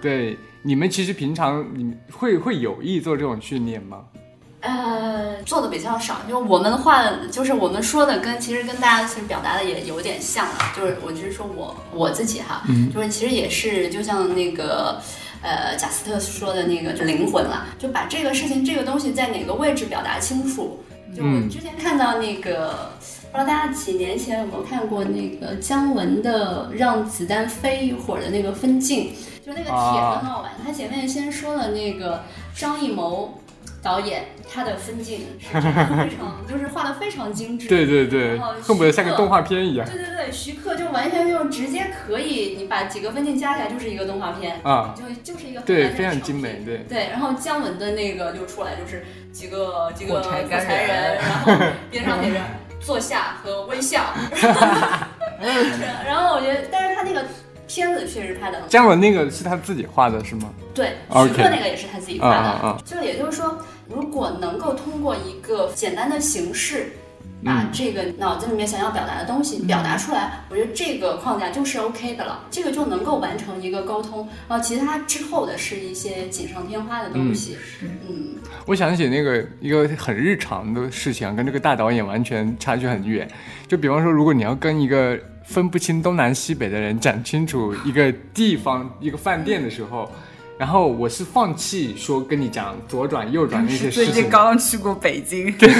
[0.00, 3.98] 对，你们其实平常你们会会有意做这种训练吗？
[4.60, 10.54] 呃，做的比较少，就我们画，就是我们说的跟其实跟大家其实表达的也有点像了。
[10.76, 15.00] 就是我就是说我我自己哈，就是其实也是就像那个
[15.42, 20.80] 呃贾斯特说的那个就灵魂了，就把这个事情这个东西在哪个位置表达清楚。
[21.16, 22.90] 就我之前看到那个。
[23.32, 29.12] 不知道大家几年前有没有看过那个姜文的《让子弹飞一会儿》的那个分镜，
[29.44, 30.52] 就那个帖子很好玩。
[30.64, 33.38] 他前面先说了那个张艺谋
[33.82, 39.86] 导演他的分镜非常就是画的非常精致，对对对，恨不得像个动画片一样。
[39.86, 47.08] 对对对，徐克就完全就直接可以，你把几个分镜加起来就是一个动画片啊，就就是一个对非常精美，对对。
[47.10, 50.40] 然后姜文的那个就出来就是几个几个火柴
[50.84, 51.52] 人，然后
[51.90, 52.40] 边上写着。
[52.86, 54.14] 坐下和微笑，
[56.06, 57.24] 然后我觉得，但是他那个
[57.66, 58.62] 片子确实拍的。
[58.68, 60.48] 姜文那个是他自己画的，是吗？
[60.72, 62.78] 对，徐克那个也是他自己画的。
[62.84, 66.92] 就也就是说，如果能够通过一个简单的形式。
[67.44, 74.26] 把这个脑子里面想要表达的东西表达出来，我觉得这个框架就是 OK 的了，这个就能够完成一个沟通。
[74.48, 77.56] 然后其他之后的是一些锦上添花的东西。
[77.82, 83.28] 嗯，我想起那个一个很日常的事情，跟这个大导演完全差距很远。
[83.68, 90.10] 就比方说，如果你要跟一个分不清东南西北的人讲清楚一个地方、一个饭店的时候，
[90.58, 95.70] 然后我是放弃说跟你讲左转右转那些事情，最近刚刚去过北京，对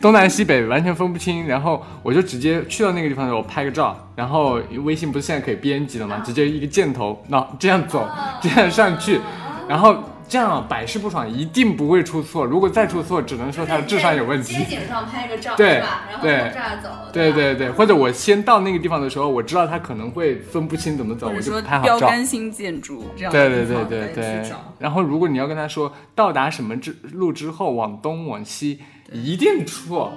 [0.00, 6.18] 东南西北完全分不清，然后我就直接去到那个地方的时候拍个照，然后微信不是现在可以编辑了吗？
[6.24, 8.08] 直接一个箭头，那这样走，
[8.40, 9.20] 这样上去，
[9.68, 9.96] 然后。
[10.28, 12.44] 这样百试不爽，一定不会出错。
[12.44, 14.54] 如果再出错，只能说他的智商有问题。
[14.54, 16.04] 街景上拍个照，对吧？
[16.10, 21.98] 然后从这儿走，对对对，或者我先到那个地方的时候，我知道他可能会分不清怎么走，我就说拍好照。
[21.98, 24.52] 标杆性建筑这样对对对对对。
[24.78, 28.80] 然后如果你要跟他说到达什么之路之后往东往西，
[29.12, 30.12] 一定错，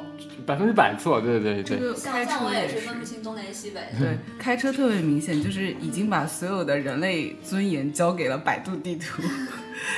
[0.46, 1.22] 百分之百错。
[1.22, 3.80] 对对对对，这个开车像我也是分不清东南西北。
[3.98, 9.22] 对，开车特别明显，就是已经把所有的人类尊严交给了百度地图，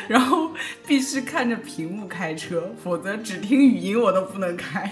[0.08, 0.52] 然后
[0.86, 4.92] 必须看着屏幕开车，否则只听语音我都不能开。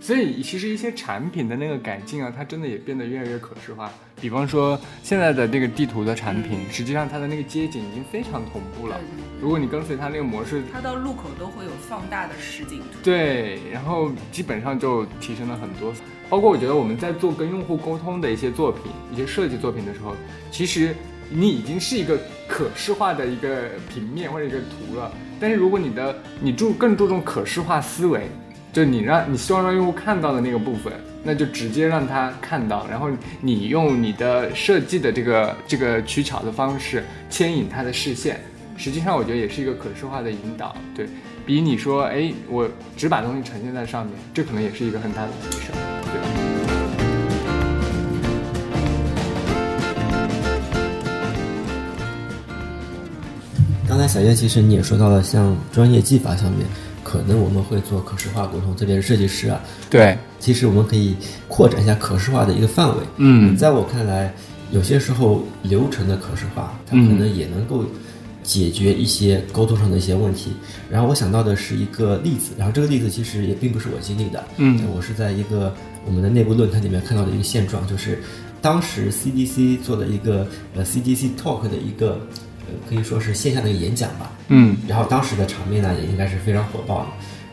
[0.00, 3.92] 所以其实一些产品的那个改进啊，它真的也变得越来越可视化。
[4.18, 8.98] 比方说现在的这个地图的产品，实际上它的那个街景已经非常同步了。
[9.40, 12.98] 如果你跟随它那个模式，它到路口都会有放大的实景图。
[13.02, 15.92] 对，然后基本上就提升了很多。
[16.30, 20.14] 包括我觉得我们在做跟用户沟通的一些作品、一些设计作品的时候，
[20.50, 20.94] 其实
[21.30, 25.10] 你已经是一个可视化的一个平面或者一个图了。
[25.40, 28.28] 但是如果你的你注更注重可视化思维，
[28.72, 33.08] 就你让你希望让用户看到的那个部分，那就直接让他看到，然后
[33.40, 38.40] 你用你的设计的这个这个取巧的方式牵引他的视线。
[38.76, 41.06] 实际上，我觉得也是一个可视化的引导，对
[41.44, 46.39] 比你说，哎，我只把东西呈现在上面，这可能也是一个很大的提升，对。
[54.10, 56.66] 小叶其实你也说到了，像专业技法上面，
[57.04, 59.60] 可能我们会做可视化沟通，特别是设计师啊。
[59.88, 61.14] 对，其实我们可以
[61.46, 63.04] 扩展一下可视化的一个范围。
[63.18, 64.34] 嗯在我看来，
[64.72, 67.84] 有些时候流程的可视化，它可能也能够
[68.42, 70.50] 解决一些沟通上的一些问题。
[70.90, 75.72] 然后我想到的是一个例子，然后这个例子其实也并不是我经历的，嗯我是在一个
[76.04, 78.18] 我们的内部论坛里面看到的一个现状，就是
[78.60, 82.49] 当时 CDC 做的一个呃 CDC Talk 的一个呃
[82.88, 84.76] 可以说是线下的一个演讲吧，嗯。
[84.88, 87.06] 然后当时的场面呢，也应该是非常火爆的。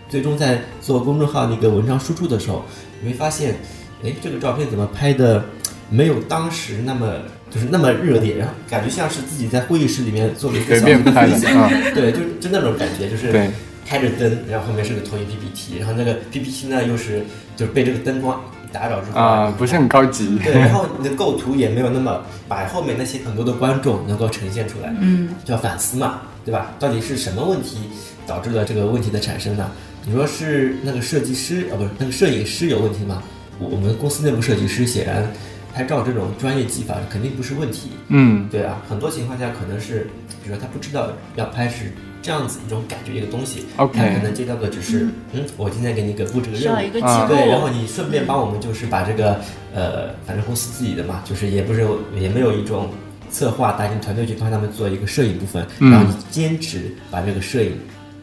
[0.10, 2.64] 最终在做公众号那个文章输出的时候，
[3.02, 3.56] 你会发现，
[4.04, 5.44] 哎，这个照片怎么拍的
[5.90, 7.16] 没有当时那么
[7.50, 13.50] 就是那么热烈，然后感觉像是自己在会议室里面做了一个小的啊， 对，就就那种感觉，就是对。
[13.90, 17.24] 开着灯，然后后面是个投影 PPT，然后那个 PPT 呢又是
[17.56, 20.38] 就是被这个灯光一打扰之后啊，不是很高级。
[20.38, 26.72] 对，然后你的构图也没有那么把后面那些很多的观众能够呈现出来，嗯，就要反思嘛，对吧？
[26.78, 27.90] 到底是什么问题
[28.28, 29.72] 导致了这个问题的产生呢？
[30.06, 33.24] 你说是那个设计师啊，不是那个摄影师有问题吗？
[33.58, 35.28] 我我们公司内部设计师显然
[35.74, 40.08] 拍照这种专业技法肯定不是问题，嗯对啊，很多情况下可能是，
[40.44, 49.40] 比如说他不知道要拍是这样子一种感觉一个东西 OK 他可能接到的只是，嗯，我今天给你个布置个任务对，然后你顺便帮我们就是把这个
[49.74, 51.88] 呃，反正公司自己的嘛，就是也不是
[52.20, 52.90] 也没有一种
[53.30, 55.92] 策划搭建团队去帮他们做一个摄影部分，嗯。
[55.92, 57.74] 然后你坚持把这个摄影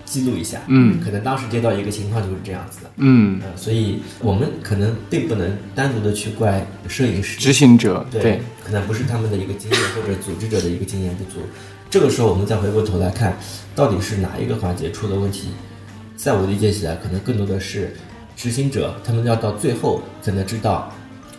[0.04, 1.00] 记录一下，嗯。
[1.02, 11.40] 可能当时接到一个情况就是这样子的，嗯，呃，所以我们可能并不能单独的去怪摄影师，执行者对，对，可能不是他们的一个经验或者组织者的一个经验不足。
[11.90, 13.37] 这个时候，我们再回过头来看，
[13.75, 15.51] 到底是哪一个环节出了问题？
[16.16, 17.94] 在我理解起来，可能更多的是
[18.37, 20.90] 执行者，他们要到最后才能知道。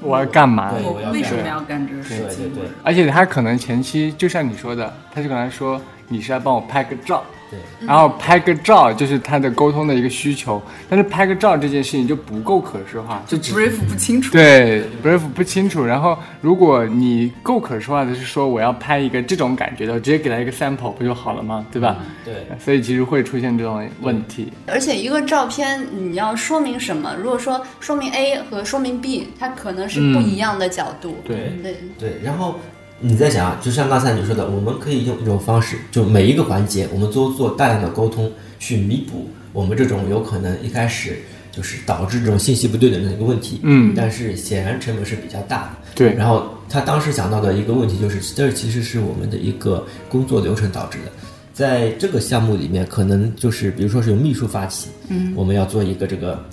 [0.02, 0.72] 我要干嘛？
[0.72, 2.54] 对我要为什么干要干这个事对情？
[2.54, 14.32] 对对而且他可能前期就像你说的，他就可能说你是来帮我拍个照，对，然后拍个照就是他的沟通的一个需求，但是拍个照这件事情就不够可视化，就 brief 不清楚。
[14.32, 15.86] 对 brief 不清楚。
[15.86, 21.66] 然后如果你够可视化的是说我要拍一个这种感觉的，直接给他一个 sample 不就好了吗？
[21.72, 21.98] 对吧？
[22.24, 24.52] 对，所以其实会出现这种问题。
[24.66, 27.16] 而且一个照片你要说明什么？
[27.22, 31.18] 如果说说明 A 和说明 B，它可能是不一样的角度。
[31.26, 32.60] 对对，对，然后
[33.00, 41.20] 你在想啊，就像刚才你说的，我们可以用一种方式，就每一个环节，我们都做大量的沟通，去弥补我们这种有可能一开始
[41.52, 43.60] 就是导致这种信息不对等的一个问题。
[43.64, 45.70] 嗯但是显然成本是比较大的。
[45.94, 51.12] 对然后他当时想到的一个问题就是，这其实是我们的一个工作流程导致的。
[51.54, 56.44] 在这个项目里面，可能就是比如说是由秘书发起，嗯，我们要做一个这个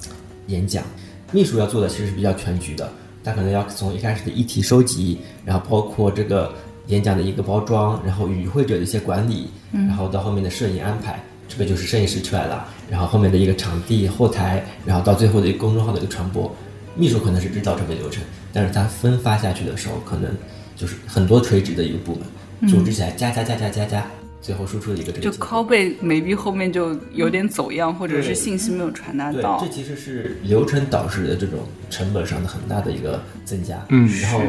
[0.46, 0.85] 演讲，
[1.33, 2.88] 秘书要做的其实是比较全局的，
[3.24, 6.52] 他可能要从一开始的议题收集，然后包括这个
[6.88, 16.53] 演讲的一个包装，然后与会者的一些管理，然后到后面的摄影安排，这个就是摄影师出来了，然后后面的一个场地后台，然后到最后的一个公众号的一个传播，
[16.97, 18.22] 秘书可能是知道这个流程，
[18.53, 20.30] 但是他分发下去的时候，可能
[20.76, 24.07] 就是很多垂直的一个部门，组织起来加加加加加加，
[24.43, 29.72] 最后输出的一个这个就结果 call 背 maybe 后面就有点走样，或者是信息没有传达对，到这。
[29.72, 33.80] 其实是流程导致的这种成本上的很大的一个增加。
[33.90, 34.07] 嗯。
[34.20, 34.40] 然后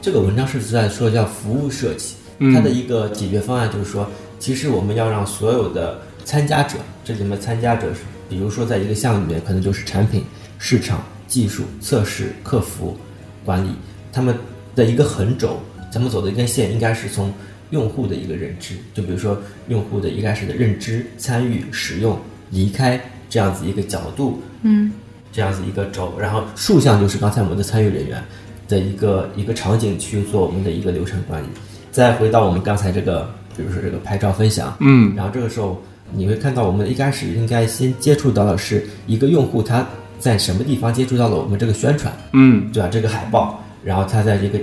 [0.00, 2.54] 这个文章是在说叫服务设计，嗯。
[2.54, 8.00] 它的一个解决方案就是说，其实我们要让所有的参加者，这里面参加者是，
[8.30, 10.24] 比如说在一个项目里面，可能就是产品、
[10.58, 12.96] 市场、技术、测试、客服、
[13.44, 13.68] 管理，
[14.10, 14.34] 他们
[14.74, 15.60] 的一个横轴，
[15.92, 17.30] 咱们走的一根线应该是从
[17.72, 19.36] 用户的一个认知，就比如说
[19.68, 22.16] 用户的一开始的认知、参与、使用、
[22.50, 24.92] 离开这样子一个角度，嗯，
[25.32, 28.22] 这样子一个轴，然后竖向就是刚才我们的参与人员
[28.68, 31.46] 的一个一个场景去做我们的一个流程管理，
[31.90, 35.14] 再回到我们刚才这个，比如说这个拍照分享，嗯。
[35.16, 39.86] 然后这个时候你会看到，我们一开始应该先接触到的是一个用户他
[40.18, 42.88] 在什么地方接触到了我们这个宣传，嗯，对吧？
[42.92, 44.58] 这个海报，然后他在这个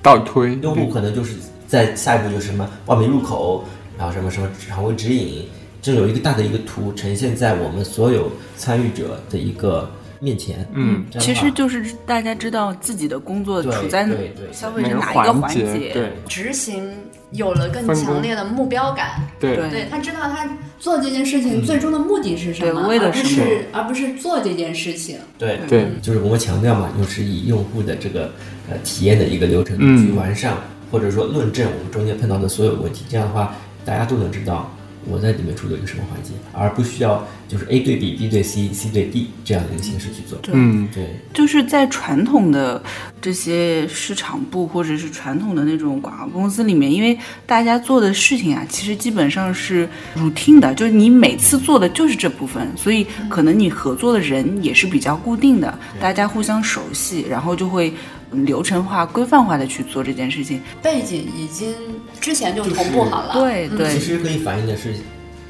[0.00, 1.34] 倒推，用户可能就是
[1.72, 3.64] 在下一步就是什么报名入口，
[3.96, 5.46] 然后什么什么场位指引，
[5.80, 10.68] 这有一个大的一个图呈现在我们所有参与者的一个面前。
[10.74, 16.12] 嗯，其实就是大家知道自己的工作对处在对对消费者哪一个环节，节，对。
[16.28, 16.92] 执行
[17.30, 19.56] 有了更强烈的目标感，对。
[19.56, 20.46] 对对他知道他
[20.78, 23.46] 做这件事情最终的目的是什么，对为了而不什么？
[23.46, 25.16] 是而不是做这件事情。
[25.38, 25.86] 对对。
[26.02, 28.30] 就是我们强调嘛，就是以用户的这个
[28.68, 30.06] 呃体验的一个流程嗯。
[30.06, 30.54] 去完善，
[30.92, 33.04] 或者说论证我们中间碰到的所有问题。
[33.08, 33.52] 这样的话，
[33.84, 34.70] 大家都能知道
[35.08, 40.38] 我在里面处理了一个什么环节，而不需要就是 A 对 B、B 对 C、C 对 D 这样的一个形式去做。
[40.52, 42.80] 嗯对，就是在传统的
[43.20, 57.94] 这些市场部或者是传统的那种广告公司里面，因为大家做的事情啊，其实基本上是 routine 的，就是你每次做的就是这部分，所以可能你合作的人也是比较固定的，大家互相熟悉，然后就会嗯
[58.32, 60.60] 流程化、规范化的去做这件事情。
[60.82, 61.74] 背景已经
[62.20, 63.68] 之前就同步好了，嗯对。
[63.68, 64.94] 对其，实可以反映的是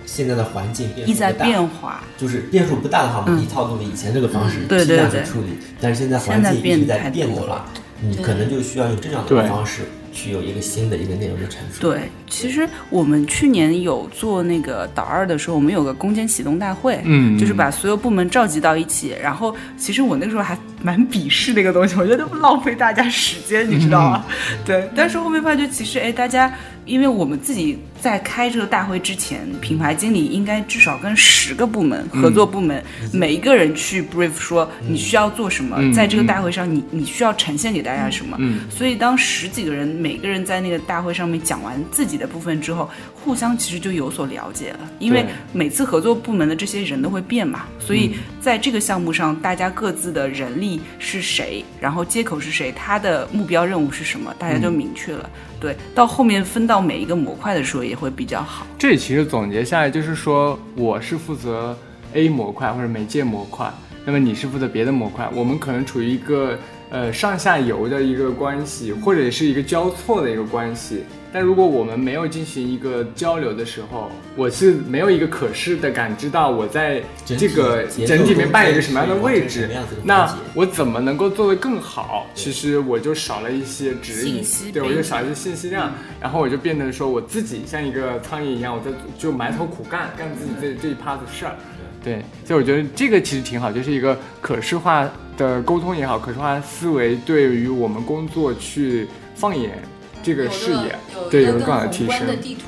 [0.04, 2.02] 现在的环境变一在数大变化。
[2.18, 5.58] 就是变数不大的话，我们可以嗯套用以前这个方式对批量去处理。
[5.80, 7.64] 但是现在环境一直在变太变的话多了，
[8.00, 11.80] 你可能就需要用这样的方式去有一个新的一个内容的产出。
[11.80, 19.16] 对，其实我们去年有做那个导二的时候，我们有个攻坚启动大会，嗯就是把所有部门召集到一起。
[19.22, 24.24] 然后，其实我那个时候还蛮鄙视那个东西，我觉得浪费大家时间，你知道吗？
[24.64, 26.52] 对，但是后面发觉其实，哎，大家
[26.84, 32.82] 因为我们自己在开这个大会之前，品牌经理应该至少跟十个部门合作部门，
[33.12, 38.36] 每一个人去 brief 说你需要做什么，嗯在这个大会上你你需要呈现给大家什么。
[38.40, 55.30] 嗯所以当十几个人每个人在那个大会上面讲完自己的部分之后，互相其实就有所了解了，因为每次合作部门的这些人都会变嘛，所以在这个项目上，大家各自的人力是谁，然后接口是谁，他的目标任务是什么，大家就明确了。
[55.60, 58.66] 对，到后面分到每一个模块的时候也会比较好。
[58.78, 61.76] 这其实总结下来就是说，我是负责
[62.14, 63.70] A 模块或者媒介模块，
[64.06, 66.58] 那么你是负责别的模块，我们可能处于一个
[66.92, 71.02] 呃上下游的一个关系，或者是一个交错的一个关系。
[71.34, 79.70] 但如果我们没有进行一个交流的时候，我是没有一个可视的感知到我在这个整体里面扮演一个什么样的位置
[80.04, 82.26] 那我怎么能够做得更好？
[82.34, 85.90] 其实我就少了一些指引，对我就少一些信息量，
[86.20, 91.56] 然后我就变得说我自己像一个苍蝇一样，我在就埋头苦干，干自己这这一趴的事儿。
[92.04, 95.08] 对，所以我觉得这个其实挺好，就是一个可视化
[95.42, 99.82] 的沟通也好，可视化思维对于我们工作去放眼
[100.22, 100.96] 这个视野，
[101.30, 102.08] 对有个更好的提升。
[102.08, 102.26] 宏观。
[102.28, 102.60] 的地图。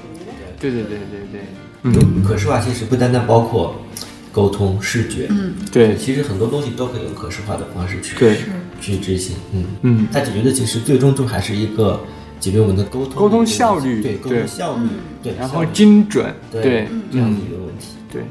[0.60, 1.40] 对对对对对，
[1.82, 3.76] 嗯，可视化其实不单单包括
[4.32, 5.94] 沟通、视觉，嗯，对。
[5.96, 8.38] 其实很多东西都可以用可视化的方式去对，
[8.80, 9.36] 去执行。
[9.52, 12.00] 嗯，嗯，它解决的其实最终就还是一个
[12.40, 14.02] 解决我们的沟通沟通效率。
[14.02, 14.88] 对沟通效率，
[15.22, 17.44] 对，然后精准，对对，这样的嗯。
[17.46, 17.88] 一个问题。
[18.10, 18.22] 对，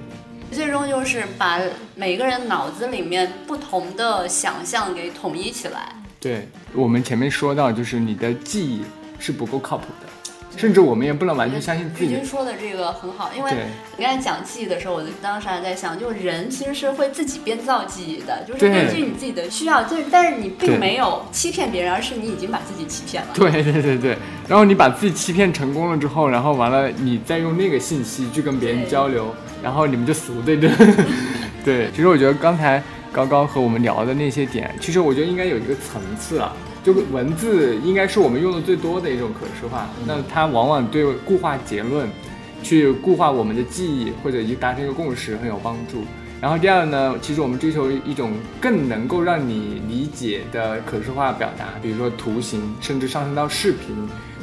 [0.54, 1.60] 最终就是把
[1.96, 5.94] 每个人脑子里面不同的想象给统一起来。
[6.20, 8.84] 对，我们前面说到，就是你的记忆
[9.20, 12.26] 是不够靠谱的，甚至我们也不能完全相信自己志军。
[12.26, 13.66] 说的这个很好，因为对
[13.98, 23.30] 你刚才讲记忆的时候，我就当时还在想，就人其实是会自己编造记忆的，就是根据你自己的需要，就是但是你并没有欺骗别人，而是你已经把自己欺骗了。
[23.34, 30.70] 对对对对，然后你把自己欺骗成功了之后，然后完了，你再用那个信息去跟别人交流，然后你们就死无对证。
[31.66, 36.54] 对，其实我觉得刚才高高和我们聊的那些点，其实我觉得应该有一个层次啊，
[36.84, 42.10] 就文字应该是我们用的最多的一种可视化，那它往往对固化结论、
[42.62, 46.04] 去固化我们的记忆或者一达成一个共识很有帮助。
[46.42, 53.96] 然后第二呢，其实我们追求一种更能够让你理解的可视化表达，比如说图形，甚至上升到视频，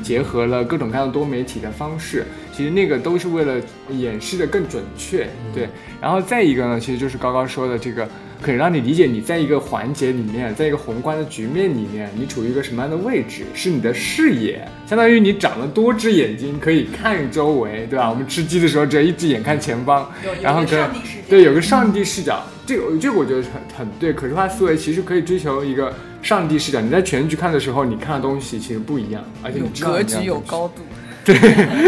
[0.02, 5.28] 结合了各种各样的多媒体的方式，其实那个都是为了演示的更准确。
[5.54, 5.68] 对，
[6.00, 8.08] 然后再一个呢，其实就是高高说的这个。
[8.42, 18.08] 可以让你理解你在一个环节里面，在一个宏观的局面里面，你处于一个什么样的位置，是你的视野，相当于你长了多只眼睛，可以看周围，对吧？
[18.08, 20.82] 我们吃鸡的时候只要一只眼看前方，然后可以
[21.28, 24.10] 对有个上帝视角，这个这个我觉得很很对。
[24.10, 30.82] 可视化思维其实可以追求一个上帝视角，你在全局看的时候，你看的东西其实不一样，而且你知道格局有高度。
[31.24, 31.36] 对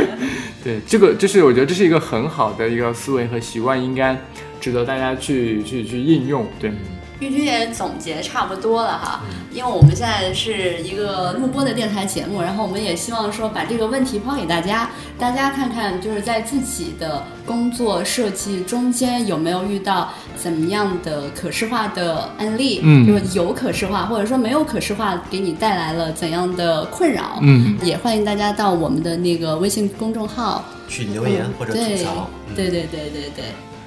[0.62, 4.16] 对，这个就是我觉得这是一个很好的一个思维和习惯，应该。
[4.60, 6.70] 值得大家去去去应用，对。
[7.18, 9.20] 玉君也总结差不多了哈，
[9.52, 33.44] 因为我们现在是一个录播的电台节目，然后我们也希望说把这个问题抛给大家，大家看看就是在自己的工作设计中间有没有遇到怎么样的可视化的案例，嗯，就是有可视化或者说没有可视化给你带来了怎样的困扰，嗯，也欢迎大家到我们的那个微信公众号去留言或者吐槽，对对对对对。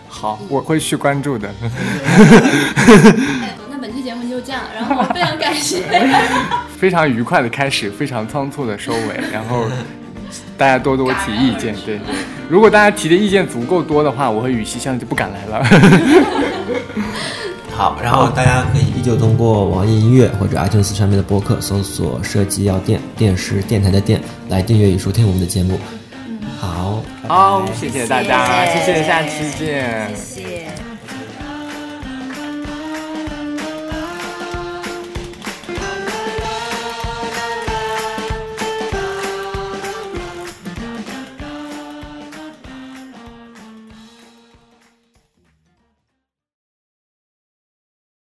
[0.07, 1.49] 好，我会去关注的。
[3.69, 5.83] 那本期节目就这样，然后非常感谢，
[6.79, 9.65] 非常愉快的开始，非常仓促的收尾，然后
[10.57, 11.75] 大家多多提意见。
[11.85, 11.99] 对，
[12.49, 15.65] 如果大家提的意见足够多的话，我和雨琦现在就不敢来了。
[17.75, 25.77] 好，然后大家可以依旧通过网易音乐或者 iTunes 上面的播客搜索“设计药店”，电视电台的电来订阅与收听我们的节目。
[26.57, 30.54] 好，好，谢谢大家，谢谢，下期见。